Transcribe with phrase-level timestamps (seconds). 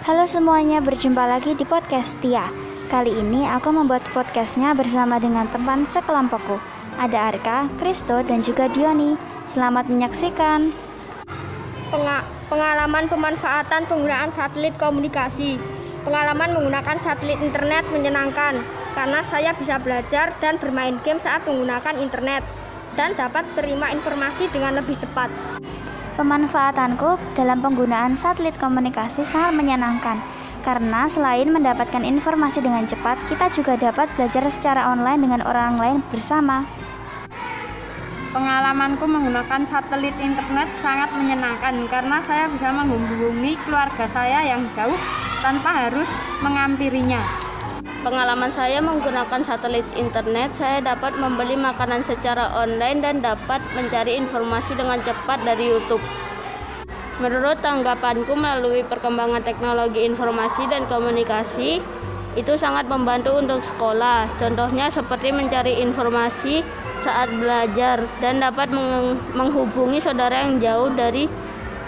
[0.00, 2.48] Halo semuanya, berjumpa lagi di podcast Tia.
[2.88, 6.56] Kali ini aku membuat podcastnya bersama dengan teman sekelompokku.
[6.96, 9.20] Ada Arka, Kristo, dan juga Dioni.
[9.44, 10.72] Selamat menyaksikan.
[11.92, 15.60] Penga- pengalaman pemanfaatan penggunaan satelit komunikasi.
[16.08, 18.56] Pengalaman menggunakan satelit internet menyenangkan
[18.96, 22.40] karena saya bisa belajar dan bermain game saat menggunakan internet
[22.96, 25.28] dan dapat terima informasi dengan lebih cepat.
[26.20, 30.20] Pemanfaatanku dalam penggunaan satelit komunikasi sangat menyenangkan
[30.60, 36.04] karena selain mendapatkan informasi dengan cepat, kita juga dapat belajar secara online dengan orang lain
[36.12, 36.68] bersama.
[38.36, 45.00] Pengalamanku menggunakan satelit internet sangat menyenangkan karena saya bisa menghubungi keluarga saya yang jauh
[45.40, 46.12] tanpa harus
[46.44, 47.49] mengampirinya.
[48.00, 54.72] Pengalaman saya menggunakan satelit internet, saya dapat membeli makanan secara online dan dapat mencari informasi
[54.72, 56.00] dengan cepat dari YouTube.
[57.20, 61.84] Menurut tanggapanku melalui perkembangan teknologi informasi dan komunikasi,
[62.40, 64.24] itu sangat membantu untuk sekolah.
[64.40, 66.64] Contohnya seperti mencari informasi
[67.04, 68.72] saat belajar dan dapat
[69.36, 71.28] menghubungi saudara yang jauh dari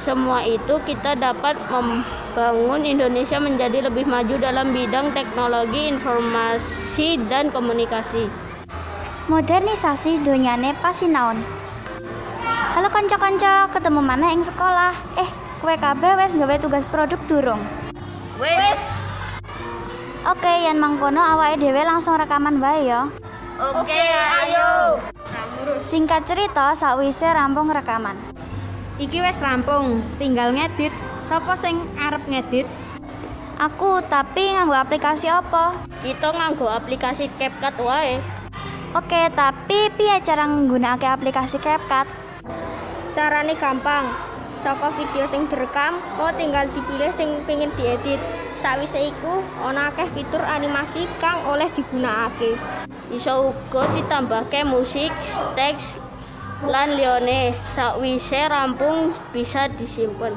[0.00, 8.32] semua itu kita dapat membangun Indonesia menjadi lebih maju dalam bidang teknologi informasi dan komunikasi.
[9.28, 11.44] Modernisasi dunyane pasti naon.
[12.70, 14.96] Halo kanca-kanca, ketemu mana ing sekolah?
[15.20, 15.28] Eh,
[15.60, 17.62] kue kabeh wes gawe tugas produk durung.
[18.40, 18.80] Wes.
[20.24, 23.08] Oke, yang mangkono awake dhewe langsung rekaman wae ya.
[23.60, 24.00] Oke,
[24.48, 24.96] ayo.
[25.84, 28.39] Singkat cerita, sakwise rampung rekaman.
[29.00, 30.92] Iki wes rampung, tinggal ngedit.
[31.24, 32.68] Sopo sing arep ngedit?
[33.56, 35.72] Aku, tapi nganggo aplikasi apa?
[36.04, 38.20] Kita nganggo aplikasi CapCut wae.
[38.92, 42.04] Oke, tapi piye cara nggunakake aplikasi CapCut?
[43.16, 44.04] Carane gampang.
[44.60, 48.20] Saka video sing direkam, mau tinggal dipilih sing pengen diedit.
[48.60, 52.52] Sawise iku ana akeh fitur animasi kang oleh digunakake.
[53.08, 55.08] Iso uga ditambahke musik,
[55.56, 55.96] teks,
[56.68, 60.36] lan liyane sakwise rampung bisa disimpen.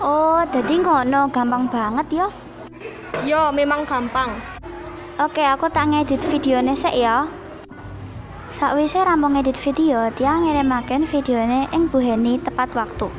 [0.00, 2.26] Oh, jadi ngono, gampang banget ya.
[3.28, 4.40] Yo, memang gampang.
[5.20, 7.28] Oke, aku tak ngedit videonya sek ya.
[8.56, 13.12] Sakwise rampung ngedit video, dia ngirimaken videonya ing Bu Heni tepat waktu.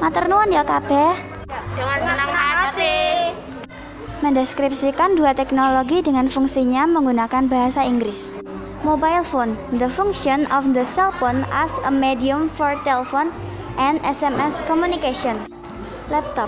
[0.00, 1.12] Matur nuwun ya kabeh.
[1.76, 2.96] Dengan senang hati.
[4.24, 8.45] Mendeskripsikan dua teknologi dengan fungsinya menggunakan bahasa Inggris.
[8.86, 13.34] Mobile phone, the function of the cell phone as a medium for telephone
[13.82, 15.42] and SMS communication.
[16.06, 16.46] Laptop,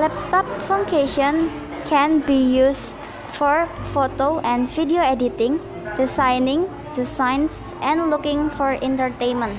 [0.00, 1.52] laptop function
[1.84, 2.96] can be used
[3.36, 5.60] for photo and video editing,
[6.00, 6.64] designing,
[6.96, 7.52] designs,
[7.84, 9.52] and looking for entertainment.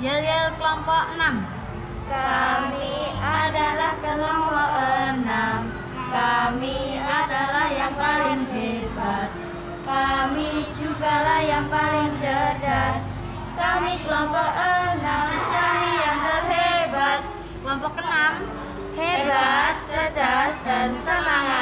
[0.00, 1.36] Yel-yel kelompok 6.
[2.08, 5.68] Kami adalah kelompok enam.
[6.16, 8.91] Kami adalah yang paling hebat.
[9.92, 13.04] Kami jugalah yang paling cerdas.
[13.52, 15.26] Kami kelompok enam.
[15.52, 17.20] Kami yang terhebat.
[17.60, 18.96] Kelompok 6.
[18.96, 21.61] Hebat, cerdas, dan semangat.